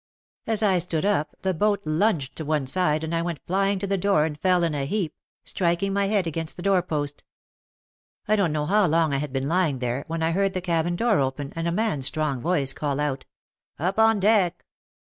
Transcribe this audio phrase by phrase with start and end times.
[0.47, 3.85] As I stood up the boat lunged to one side and I went flying to
[3.85, 7.23] the door and fell in a heap, striking my head against the door post.
[8.27, 10.95] I don't know how long I had been lying there, when I heard the cabin
[10.95, 13.25] door open and a man's strong voice call out,
[13.77, 14.65] "Up on deck."